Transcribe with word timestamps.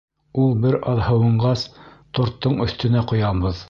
Ул 0.43 0.55
бер 0.63 0.77
аҙ 0.93 1.03
һыуынғас, 1.09 1.67
торттың 2.19 2.61
өҫтөнә 2.67 3.09
ҡоябыҙ. 3.15 3.59